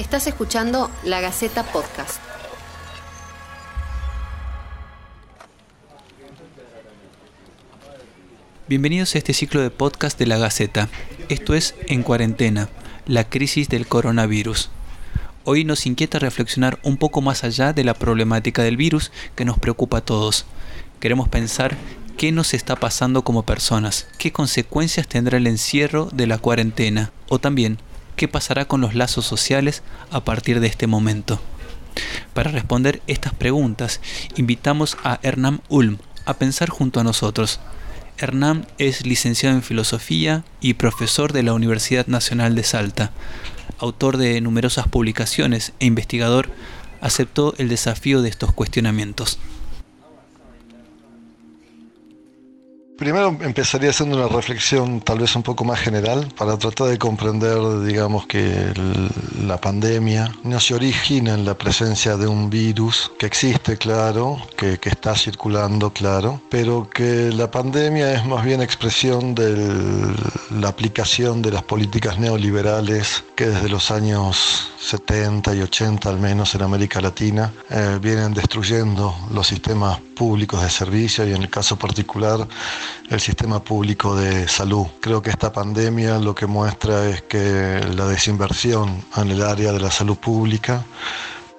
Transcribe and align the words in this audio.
Estás 0.00 0.26
escuchando 0.26 0.90
La 1.04 1.20
Gaceta 1.20 1.62
Podcast. 1.62 2.22
Bienvenidos 8.66 9.14
a 9.14 9.18
este 9.18 9.34
ciclo 9.34 9.60
de 9.60 9.68
podcast 9.68 10.18
de 10.18 10.26
La 10.26 10.38
Gaceta. 10.38 10.88
Esto 11.28 11.52
es 11.52 11.74
En 11.86 12.02
Cuarentena, 12.02 12.70
la 13.06 13.28
crisis 13.28 13.68
del 13.68 13.86
coronavirus. 13.86 14.70
Hoy 15.44 15.64
nos 15.64 15.84
inquieta 15.84 16.18
reflexionar 16.18 16.78
un 16.82 16.96
poco 16.96 17.20
más 17.20 17.44
allá 17.44 17.74
de 17.74 17.84
la 17.84 17.92
problemática 17.92 18.62
del 18.62 18.78
virus 18.78 19.12
que 19.34 19.44
nos 19.44 19.58
preocupa 19.58 19.98
a 19.98 20.04
todos. 20.04 20.46
Queremos 20.98 21.28
pensar 21.28 21.76
qué 22.16 22.32
nos 22.32 22.54
está 22.54 22.74
pasando 22.74 23.20
como 23.22 23.42
personas, 23.42 24.06
qué 24.16 24.32
consecuencias 24.32 25.06
tendrá 25.06 25.36
el 25.36 25.46
encierro 25.46 26.08
de 26.10 26.26
la 26.26 26.38
cuarentena 26.38 27.12
o 27.28 27.38
también 27.38 27.76
qué 28.20 28.28
pasará 28.28 28.66
con 28.66 28.82
los 28.82 28.94
lazos 28.94 29.24
sociales 29.24 29.82
a 30.10 30.26
partir 30.26 30.60
de 30.60 30.66
este 30.66 30.86
momento. 30.86 31.40
Para 32.34 32.50
responder 32.50 33.00
estas 33.06 33.32
preguntas, 33.32 34.02
invitamos 34.36 34.98
a 35.04 35.18
Hernán 35.22 35.62
Ulm 35.70 35.96
a 36.26 36.34
pensar 36.34 36.68
junto 36.68 37.00
a 37.00 37.02
nosotros. 37.02 37.60
Hernán 38.18 38.66
es 38.76 39.06
licenciado 39.06 39.56
en 39.56 39.62
Filosofía 39.62 40.44
y 40.60 40.74
profesor 40.74 41.32
de 41.32 41.44
la 41.44 41.54
Universidad 41.54 42.08
Nacional 42.08 42.54
de 42.54 42.62
Salta. 42.62 43.10
Autor 43.78 44.18
de 44.18 44.38
numerosas 44.42 44.86
publicaciones 44.86 45.72
e 45.80 45.86
investigador, 45.86 46.50
aceptó 47.00 47.54
el 47.56 47.70
desafío 47.70 48.20
de 48.20 48.28
estos 48.28 48.52
cuestionamientos. 48.52 49.38
Primero 53.00 53.34
empezaría 53.40 53.88
haciendo 53.88 54.18
una 54.18 54.28
reflexión 54.28 55.00
tal 55.00 55.20
vez 55.20 55.34
un 55.34 55.42
poco 55.42 55.64
más 55.64 55.80
general 55.80 56.28
para 56.36 56.58
tratar 56.58 56.88
de 56.88 56.98
comprender, 56.98 57.58
digamos, 57.80 58.26
que 58.26 58.74
la 59.42 59.58
pandemia 59.58 60.30
no 60.44 60.60
se 60.60 60.74
origina 60.74 61.32
en 61.32 61.46
la 61.46 61.56
presencia 61.56 62.18
de 62.18 62.26
un 62.26 62.50
virus 62.50 63.10
que 63.18 63.24
existe, 63.24 63.78
claro, 63.78 64.36
que, 64.54 64.78
está 64.82 65.14
circulando, 65.14 65.94
claro, 65.94 66.42
pero 66.50 66.90
que 66.90 67.30
la 67.32 67.50
pandemia 67.50 68.12
es 68.12 68.26
más 68.26 68.44
bien 68.44 68.60
expresión 68.60 69.34
de 69.34 70.14
la 70.50 70.68
aplicación 70.68 71.40
de 71.40 71.52
las 71.52 71.62
políticas 71.62 72.18
neoliberales 72.18 73.24
que 73.34 73.46
desde 73.46 73.70
los 73.70 73.90
años 73.90 74.68
70 74.78 75.54
y 75.54 75.62
80 75.62 76.08
al 76.08 76.18
menos 76.18 76.54
en 76.54 76.62
América 76.62 77.00
Latina 77.00 77.52
eh, 77.70 77.98
vienen 78.00 78.34
destruyendo 78.34 79.14
los 79.32 79.46
sistemas 79.46 80.00
públicos 80.16 80.62
de 80.62 80.68
servicio 80.68 81.26
y 81.26 81.32
en 81.32 81.42
el 81.42 81.48
caso 81.48 81.76
particular 81.76 82.46
el 83.08 83.20
sistema 83.20 83.62
público 83.62 84.14
de 84.16 84.48
salud. 84.48 84.86
Creo 85.00 85.22
que 85.22 85.30
esta 85.30 85.52
pandemia 85.52 86.18
lo 86.18 86.34
que 86.34 86.46
muestra 86.46 87.08
es 87.08 87.22
que 87.22 87.80
la 87.94 88.06
desinversión 88.06 89.04
en 89.16 89.30
el 89.30 89.42
área 89.42 89.72
de 89.72 89.80
la 89.80 89.90
salud 89.90 90.16
pública 90.16 90.84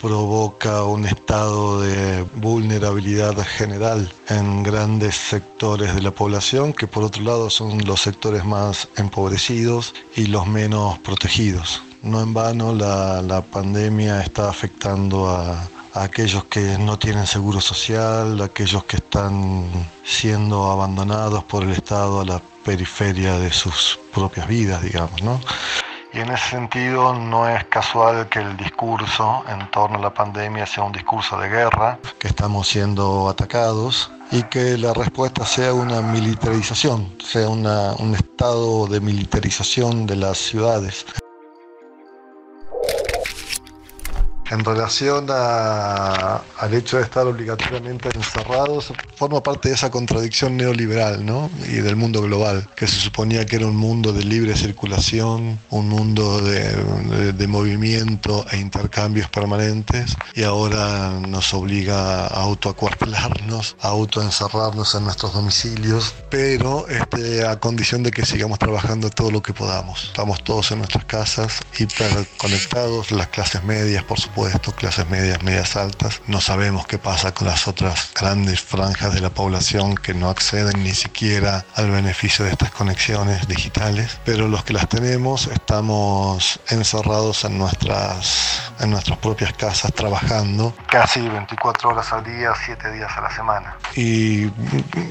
provoca 0.00 0.84
un 0.84 1.04
estado 1.04 1.82
de 1.82 2.22
vulnerabilidad 2.36 3.36
general 3.44 4.10
en 4.28 4.62
grandes 4.62 5.14
sectores 5.14 5.94
de 5.94 6.00
la 6.00 6.10
población, 6.10 6.72
que 6.72 6.86
por 6.86 7.04
otro 7.04 7.22
lado 7.22 7.50
son 7.50 7.84
los 7.84 8.00
sectores 8.00 8.44
más 8.44 8.88
empobrecidos 8.96 9.94
y 10.16 10.26
los 10.26 10.46
menos 10.46 10.98
protegidos. 11.00 11.82
No 12.02 12.22
en 12.22 12.32
vano 12.32 12.72
la, 12.72 13.20
la 13.20 13.42
pandemia 13.42 14.22
está 14.22 14.48
afectando 14.48 15.28
a, 15.28 15.68
a 15.94 16.04
aquellos 16.04 16.44
que 16.44 16.78
no 16.78 16.98
tienen 16.98 17.26
seguro 17.26 17.60
social, 17.60 18.40
a 18.40 18.44
aquellos 18.44 18.84
que 18.84 18.96
están 18.96 19.66
siendo 20.04 20.70
abandonados 20.70 21.44
por 21.44 21.62
el 21.62 21.70
Estado 21.70 22.20
a 22.20 22.24
la 22.24 22.42
periferia 22.64 23.38
de 23.38 23.50
sus 23.50 23.98
propias 24.12 24.46
vidas, 24.46 24.82
digamos, 24.82 25.22
¿no? 25.22 25.40
Y 26.12 26.18
en 26.18 26.30
ese 26.30 26.50
sentido 26.50 27.14
no 27.14 27.48
es 27.48 27.64
casual 27.66 28.28
que 28.28 28.40
el 28.40 28.56
discurso 28.56 29.44
en 29.48 29.70
torno 29.70 29.98
a 29.98 30.02
la 30.02 30.12
pandemia 30.12 30.66
sea 30.66 30.82
un 30.82 30.92
discurso 30.92 31.38
de 31.38 31.48
guerra, 31.48 32.00
que 32.18 32.26
estamos 32.26 32.66
siendo 32.66 33.28
atacados 33.28 34.10
y 34.32 34.42
que 34.44 34.76
la 34.76 34.92
respuesta 34.92 35.46
sea 35.46 35.72
una 35.72 36.00
militarización, 36.00 37.14
sea 37.24 37.48
una, 37.48 37.92
un 37.94 38.14
estado 38.14 38.88
de 38.88 39.00
militarización 39.00 40.06
de 40.06 40.16
las 40.16 40.38
ciudades. 40.38 41.06
En 44.50 44.64
relación 44.64 45.26
a, 45.30 46.42
al 46.58 46.74
hecho 46.74 46.96
de 46.96 47.04
estar 47.04 47.26
obligatoriamente 47.26 48.10
encerrados, 48.14 48.92
forma 49.14 49.42
parte 49.42 49.68
de 49.68 49.76
esa 49.76 49.90
contradicción 49.90 50.56
neoliberal 50.56 51.24
¿no? 51.24 51.50
y 51.68 51.76
del 51.76 51.94
mundo 51.94 52.20
global, 52.22 52.68
que 52.74 52.88
se 52.88 52.96
suponía 52.96 53.46
que 53.46 53.56
era 53.56 53.66
un 53.66 53.76
mundo 53.76 54.12
de 54.12 54.24
libre 54.24 54.56
circulación, 54.56 55.60
un 55.70 55.88
mundo 55.88 56.40
de, 56.40 56.74
de, 57.16 57.32
de 57.32 57.46
movimiento 57.46 58.44
e 58.50 58.58
intercambios 58.58 59.28
permanentes, 59.30 60.16
y 60.34 60.42
ahora 60.42 61.12
nos 61.20 61.54
obliga 61.54 62.26
a 62.26 62.42
autoacuartelarnos, 62.42 63.76
a 63.80 63.88
autoencerrarnos 63.88 64.94
en 64.96 65.04
nuestros 65.04 65.32
domicilios, 65.32 66.14
pero 66.28 66.88
este, 66.88 67.46
a 67.46 67.60
condición 67.60 68.02
de 68.02 68.10
que 68.10 68.26
sigamos 68.26 68.58
trabajando 68.58 69.10
todo 69.10 69.30
lo 69.30 69.42
que 69.42 69.52
podamos. 69.52 70.04
Estamos 70.04 70.42
todos 70.42 70.72
en 70.72 70.78
nuestras 70.78 71.04
casas, 71.04 71.60
hiperconectados, 71.78 73.12
las 73.12 73.28
clases 73.28 73.62
medias, 73.62 74.02
por 74.02 74.18
supuesto 74.18 74.39
supuesto, 74.40 74.72
clases 74.72 75.06
medias, 75.10 75.42
medias 75.42 75.76
altas. 75.76 76.22
No 76.26 76.40
sabemos 76.40 76.86
qué 76.86 76.96
pasa 76.96 77.34
con 77.34 77.46
las 77.46 77.68
otras 77.68 78.10
grandes 78.18 78.62
franjas 78.62 79.12
de 79.12 79.20
la 79.20 79.28
población 79.28 79.96
que 79.96 80.14
no 80.14 80.30
acceden 80.30 80.82
ni 80.82 80.94
siquiera 80.94 81.66
al 81.74 81.90
beneficio 81.90 82.46
de 82.46 82.52
estas 82.52 82.70
conexiones 82.70 83.46
digitales, 83.46 84.18
pero 84.24 84.48
los 84.48 84.64
que 84.64 84.72
las 84.72 84.88
tenemos 84.88 85.46
estamos 85.48 86.58
encerrados 86.70 87.44
en 87.44 87.58
nuestras, 87.58 88.62
en 88.80 88.90
nuestras 88.90 89.18
propias 89.18 89.52
casas 89.52 89.92
trabajando 89.92 90.74
casi 90.88 91.20
24 91.20 91.90
horas 91.90 92.10
al 92.10 92.24
día, 92.24 92.54
7 92.64 92.92
días 92.92 93.12
a 93.14 93.20
la 93.20 93.30
semana. 93.30 93.76
Y 93.94 94.50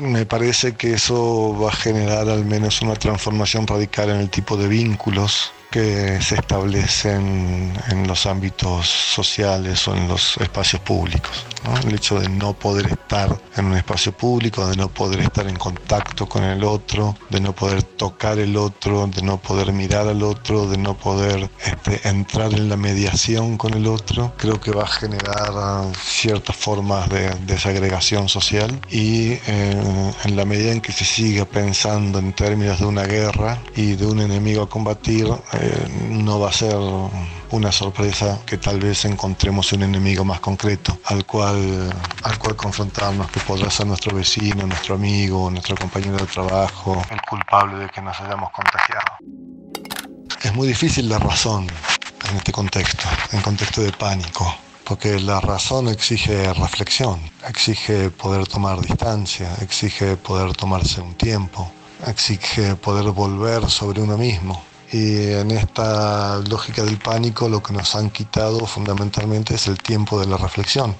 me 0.00 0.26
parece 0.26 0.74
que 0.74 0.92
eso 0.92 1.58
va 1.58 1.70
a 1.70 1.74
generar 1.74 2.28
al 2.28 2.44
menos 2.44 2.82
una 2.82 2.94
transformación 2.94 3.66
radical 3.66 4.10
en 4.10 4.16
el 4.16 4.28
tipo 4.28 4.58
de 4.58 4.68
vínculos 4.68 5.50
que 5.74 6.20
se 6.22 6.36
establecen 6.36 7.72
en 7.88 8.06
los 8.06 8.26
ámbitos 8.26 8.86
sociales 8.86 9.88
o 9.88 9.96
en 9.96 10.06
los 10.06 10.36
espacios 10.36 10.80
públicos. 10.82 11.46
¿no? 11.64 11.76
El 11.88 11.96
hecho 11.96 12.20
de 12.20 12.28
no 12.28 12.52
poder 12.52 12.86
estar 12.86 13.36
en 13.56 13.64
un 13.64 13.76
espacio 13.76 14.12
público, 14.12 14.64
de 14.68 14.76
no 14.76 14.88
poder 14.88 15.18
estar 15.18 15.48
en 15.48 15.56
contacto 15.56 16.28
con 16.28 16.44
el 16.44 16.62
otro, 16.62 17.16
de 17.28 17.40
no 17.40 17.54
poder 17.54 17.82
tocar 17.82 18.38
el 18.38 18.56
otro, 18.56 19.08
de 19.08 19.22
no 19.22 19.38
poder 19.38 19.72
mirar 19.72 20.06
al 20.06 20.22
otro, 20.22 20.68
de 20.68 20.76
no 20.78 20.96
poder 20.96 21.50
este, 21.64 22.08
entrar 22.08 22.52
en 22.52 22.68
la 22.68 22.76
mediación 22.76 23.56
con 23.58 23.74
el 23.74 23.88
otro, 23.88 24.32
creo 24.36 24.60
que 24.60 24.70
va 24.70 24.84
a 24.84 24.86
generar 24.86 25.52
ciertas 25.96 26.54
formas 26.54 27.08
de 27.08 27.30
desagregación 27.46 28.28
social 28.28 28.80
y 28.90 29.32
eh, 29.48 30.12
en 30.24 30.36
la 30.36 30.44
medida 30.44 30.70
en 30.70 30.80
que 30.80 30.92
se 30.92 31.04
siga 31.04 31.44
pensando 31.44 32.20
en 32.20 32.32
términos 32.32 32.78
de 32.78 32.86
una 32.86 33.06
guerra 33.06 33.58
y 33.74 33.96
de 33.96 34.06
un 34.06 34.20
enemigo 34.20 34.62
a 34.62 34.68
combatir, 34.68 35.26
eh, 35.64 35.88
no 36.10 36.38
va 36.38 36.50
a 36.50 36.52
ser 36.52 36.76
una 37.50 37.72
sorpresa 37.72 38.38
que 38.44 38.58
tal 38.58 38.80
vez 38.80 39.06
encontremos 39.06 39.72
un 39.72 39.82
enemigo 39.82 40.22
más 40.22 40.38
concreto 40.40 40.98
al 41.06 41.24
cual, 41.24 41.90
al 42.22 42.38
cual 42.38 42.54
confrontarnos, 42.54 43.30
que 43.30 43.40
podrá 43.40 43.70
ser 43.70 43.86
nuestro 43.86 44.14
vecino, 44.14 44.66
nuestro 44.66 44.96
amigo, 44.96 45.50
nuestro 45.50 45.74
compañero 45.76 46.18
de 46.18 46.26
trabajo, 46.26 47.02
el 47.10 47.20
culpable 47.22 47.78
de 47.78 47.88
que 47.88 48.02
nos 48.02 48.20
hayamos 48.20 48.50
contagiado. 48.50 49.16
Es 50.42 50.54
muy 50.54 50.68
difícil 50.68 51.08
la 51.08 51.18
razón 51.18 51.66
en 52.28 52.36
este 52.36 52.52
contexto, 52.52 53.04
en 53.32 53.40
contexto 53.40 53.80
de 53.80 53.92
pánico, 53.92 54.54
porque 54.84 55.18
la 55.18 55.40
razón 55.40 55.88
exige 55.88 56.52
reflexión, 56.52 57.18
exige 57.48 58.10
poder 58.10 58.46
tomar 58.46 58.80
distancia, 58.82 59.48
exige 59.62 60.18
poder 60.18 60.54
tomarse 60.54 61.00
un 61.00 61.14
tiempo, 61.14 61.72
exige 62.06 62.76
poder 62.76 63.12
volver 63.12 63.70
sobre 63.70 64.02
uno 64.02 64.18
mismo 64.18 64.62
y 64.92 65.32
en 65.32 65.50
esta 65.50 66.38
lógica 66.48 66.82
del 66.82 66.98
pánico 66.98 67.48
lo 67.48 67.62
que 67.62 67.72
nos 67.72 67.94
han 67.94 68.10
quitado 68.10 68.66
fundamentalmente 68.66 69.54
es 69.54 69.66
el 69.66 69.78
tiempo 69.78 70.20
de 70.20 70.26
la 70.26 70.36
reflexión, 70.36 70.96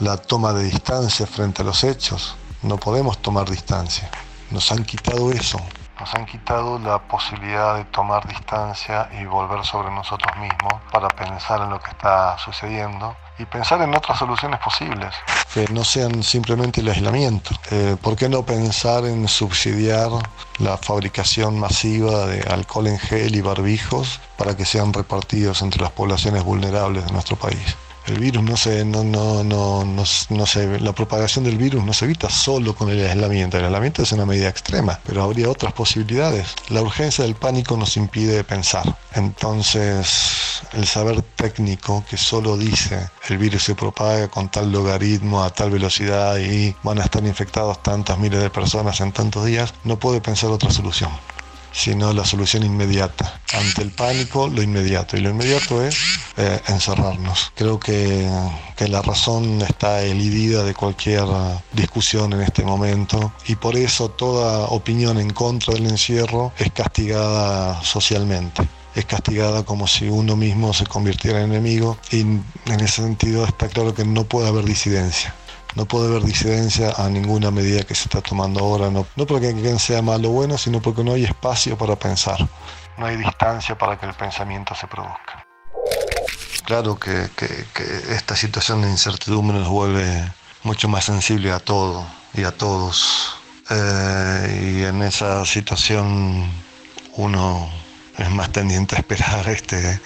la 0.00 0.16
toma 0.16 0.52
de 0.52 0.64
distancia 0.64 1.26
frente 1.26 1.62
a 1.62 1.64
los 1.64 1.84
hechos. 1.84 2.36
No 2.62 2.76
podemos 2.76 3.18
tomar 3.18 3.48
distancia. 3.48 4.10
Nos 4.50 4.72
han 4.72 4.84
quitado 4.84 5.30
eso. 5.30 5.60
Nos 6.00 6.14
han 6.14 6.26
quitado 6.26 6.78
la 6.78 6.98
posibilidad 7.06 7.76
de 7.76 7.84
tomar 7.86 8.26
distancia 8.26 9.08
y 9.20 9.24
volver 9.24 9.64
sobre 9.64 9.90
nosotros 9.90 10.36
mismos 10.38 10.74
para 10.92 11.08
pensar 11.08 11.60
en 11.62 11.70
lo 11.70 11.80
que 11.80 11.90
está 11.90 12.36
sucediendo 12.38 13.16
y 13.38 13.44
pensar 13.44 13.80
en 13.82 13.94
otras 13.94 14.18
soluciones 14.18 14.60
posibles, 14.60 15.14
que 15.54 15.66
no 15.72 15.84
sean 15.84 16.22
simplemente 16.22 16.80
el 16.80 16.88
aislamiento. 16.88 17.50
Eh, 17.70 17.96
¿Por 18.00 18.16
qué 18.16 18.28
no 18.28 18.44
pensar 18.44 19.04
en 19.04 19.28
subsidiar 19.28 20.10
la 20.58 20.76
fabricación 20.76 21.58
masiva 21.58 22.26
de 22.26 22.42
alcohol 22.42 22.88
en 22.88 22.98
gel 22.98 23.34
y 23.36 23.40
barbijos 23.40 24.20
para 24.36 24.56
que 24.56 24.64
sean 24.64 24.92
repartidos 24.92 25.62
entre 25.62 25.82
las 25.82 25.92
poblaciones 25.92 26.42
vulnerables 26.42 27.06
de 27.06 27.12
nuestro 27.12 27.36
país? 27.36 27.76
El 28.08 28.20
virus 28.20 28.42
no 28.42 28.56
se, 28.56 28.86
no, 28.86 29.04
no, 29.04 29.44
no, 29.44 29.84
no, 29.84 30.46
se, 30.46 30.80
la 30.80 30.92
propagación 30.94 31.44
del 31.44 31.58
virus 31.58 31.84
no 31.84 31.92
se 31.92 32.06
evita 32.06 32.30
solo 32.30 32.74
con 32.74 32.88
el 32.88 33.06
aislamiento. 33.06 33.58
El 33.58 33.66
aislamiento 33.66 34.02
es 34.02 34.12
una 34.12 34.24
medida 34.24 34.48
extrema, 34.48 34.98
pero 35.04 35.22
habría 35.22 35.50
otras 35.50 35.74
posibilidades. 35.74 36.54
La 36.70 36.80
urgencia 36.80 37.24
del 37.24 37.34
pánico 37.34 37.76
nos 37.76 37.98
impide 37.98 38.44
pensar. 38.44 38.96
Entonces, 39.12 40.62
el 40.72 40.86
saber 40.86 41.20
técnico 41.20 42.02
que 42.08 42.16
solo 42.16 42.56
dice 42.56 43.10
el 43.28 43.36
virus 43.36 43.64
se 43.64 43.74
propaga 43.74 44.28
con 44.28 44.48
tal 44.48 44.72
logaritmo 44.72 45.44
a 45.44 45.50
tal 45.50 45.70
velocidad 45.70 46.38
y 46.38 46.74
van 46.82 47.00
a 47.00 47.04
estar 47.04 47.22
infectados 47.24 47.82
tantas 47.82 48.18
miles 48.18 48.40
de 48.40 48.48
personas 48.48 49.00
en 49.00 49.12
tantos 49.12 49.44
días, 49.44 49.74
no 49.84 49.98
puede 49.98 50.22
pensar 50.22 50.50
otra 50.50 50.70
solución 50.70 51.10
sino 51.72 52.12
la 52.12 52.24
solución 52.24 52.62
inmediata. 52.62 53.40
Ante 53.52 53.82
el 53.82 53.90
pánico, 53.90 54.48
lo 54.48 54.62
inmediato. 54.62 55.16
Y 55.16 55.20
lo 55.20 55.30
inmediato 55.30 55.82
es 55.84 55.96
eh, 56.36 56.60
encerrarnos. 56.68 57.52
Creo 57.54 57.78
que, 57.78 58.28
que, 58.76 58.88
la 58.88 59.02
razón 59.02 59.62
está 59.62 60.02
elidida 60.02 60.64
de 60.64 60.74
cualquier 60.74 61.24
discusión 61.72 62.32
en 62.32 62.42
este 62.42 62.64
momento 62.64 63.32
y 63.46 63.56
por 63.56 63.76
eso 63.76 64.10
toda 64.10 64.66
opinión 64.66 65.18
en 65.18 65.30
contra 65.30 65.74
del 65.74 65.86
encierro 65.86 66.52
es 66.58 66.72
castigada 66.72 67.82
socialmente 67.82 68.66
es 68.94 69.04
castigada 69.04 69.62
como 69.62 69.86
si 69.86 70.08
uno 70.08 70.34
mismo 70.34 70.74
se 70.74 70.84
convirtiera 70.84 71.40
en 71.40 71.52
enemigo 71.52 71.98
y 72.10 72.20
en 72.20 72.44
ese 72.66 73.02
sentido 73.02 73.44
está 73.44 73.68
claro 73.68 73.94
que 73.94 74.04
no 74.04 74.24
puede 74.24 74.48
haber 74.48 74.64
disidencia. 74.64 75.34
No 75.78 75.86
puede 75.86 76.08
haber 76.08 76.24
disidencia 76.24 76.90
a 76.96 77.08
ninguna 77.08 77.52
medida 77.52 77.84
que 77.84 77.94
se 77.94 78.08
está 78.08 78.20
tomando 78.20 78.58
ahora, 78.58 78.90
no, 78.90 79.06
no 79.14 79.26
porque 79.28 79.78
sea 79.78 80.02
malo 80.02 80.30
o 80.30 80.32
bueno, 80.32 80.58
sino 80.58 80.82
porque 80.82 81.04
no 81.04 81.12
hay 81.12 81.22
espacio 81.22 81.78
para 81.78 81.94
pensar. 81.94 82.36
No 82.96 83.06
hay 83.06 83.16
distancia 83.16 83.78
para 83.78 83.96
que 83.96 84.06
el 84.06 84.14
pensamiento 84.14 84.74
se 84.74 84.88
produzca. 84.88 85.46
Claro 86.64 86.98
que, 86.98 87.30
esta 88.10 88.34
situación 88.34 88.82
de 88.82 88.90
incertidumbre 88.90 89.56
nos 89.60 89.68
vuelve 89.68 90.32
mucho 90.64 90.88
más 90.88 91.04
sensible 91.04 91.52
a 91.52 91.60
todo 91.60 92.04
y 92.34 92.42
a 92.42 92.50
todos. 92.50 93.36
Eh, 93.70 94.74
y 94.80 94.82
en 94.82 95.02
esa 95.02 95.44
situación 95.44 96.50
uno 97.14 97.70
es 98.18 98.30
más 98.30 98.50
tendiente 98.50 98.96
a 98.96 98.98
esperar 98.98 99.48
este, 99.48 100.00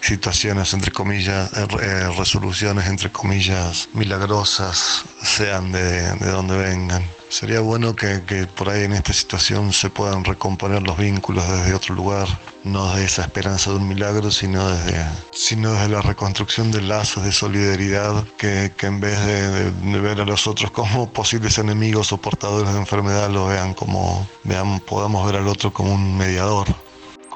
situaciones, 0.00 0.72
entre 0.72 0.90
comillas, 0.90 1.52
eh, 1.52 1.66
eh, 1.80 2.08
resoluciones, 2.16 2.86
entre 2.86 3.12
comillas, 3.12 3.88
milagrosas, 3.92 5.04
sean 5.22 5.70
de, 5.72 6.12
de 6.14 6.30
donde 6.30 6.56
vengan. 6.56 7.02
Sería 7.28 7.60
bueno 7.60 7.94
que, 7.94 8.22
que, 8.24 8.46
por 8.46 8.70
ahí 8.70 8.84
en 8.84 8.94
esta 8.94 9.12
situación 9.12 9.74
se 9.74 9.90
puedan 9.90 10.24
recomponer 10.24 10.82
los 10.82 10.96
vínculos 10.96 11.46
desde 11.46 11.74
otro 11.74 11.94
lugar, 11.94 12.26
no 12.64 12.88
desde 12.88 13.04
esa 13.04 13.22
esperanza 13.22 13.70
de 13.70 13.76
un 13.76 13.86
milagro, 13.86 14.30
sino 14.30 14.66
desde, 14.70 15.04
sino 15.32 15.74
desde 15.74 15.90
la 15.90 16.00
reconstrucción 16.00 16.70
de 16.72 16.80
lazos 16.80 17.24
de 17.24 17.32
solidaridad, 17.32 18.24
que, 18.38 18.72
que 18.74 18.86
en 18.86 19.00
vez 19.00 19.18
de, 19.26 19.70
ver 20.00 20.22
a 20.22 20.24
los 20.24 20.46
otros 20.46 20.70
como 20.70 21.12
posibles 21.12 21.58
enemigos 21.58 22.12
o 22.12 22.16
portadores 22.16 22.72
de 22.72 22.78
enfermedad, 22.78 23.28
lo 23.28 23.48
vean 23.48 23.74
como, 23.74 24.26
vean, 24.44 24.80
podamos 24.80 25.26
ver 25.26 25.36
al 25.36 25.48
otro 25.48 25.70
como 25.70 25.92
un 25.92 26.16
mediador 26.16 26.66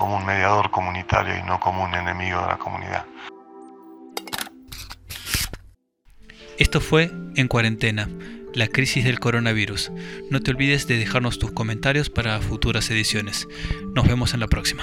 como 0.03 0.17
un 0.17 0.27
mediador 0.27 0.73
comunitario 0.73 1.39
y 1.39 1.45
no 1.45 1.61
como 1.61 1.85
un 1.85 1.95
enemigo 1.95 2.41
de 2.41 2.47
la 2.49 2.59
comunidad. 2.59 3.05
Esto 6.59 6.81
fue 6.81 7.13
En 7.37 7.47
Cuarentena, 7.47 8.09
la 8.53 8.67
crisis 8.67 9.05
del 9.05 9.21
coronavirus. 9.21 9.93
No 10.29 10.41
te 10.41 10.51
olvides 10.51 10.89
de 10.89 10.99
dejarnos 10.99 11.39
tus 11.39 11.53
comentarios 11.53 12.11
para 12.11 12.41
futuras 12.41 12.91
ediciones. 12.91 13.47
Nos 13.95 14.09
vemos 14.09 14.35
en 14.35 14.41
la 14.41 14.49
próxima. 14.49 14.83